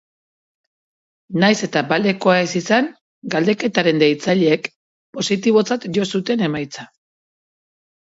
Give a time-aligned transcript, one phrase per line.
[1.43, 2.89] Nahiz eta balekoa ez izan,
[3.37, 4.69] galdeketaren deitzaileek
[5.21, 6.93] positibotzat jo zuten emaitza.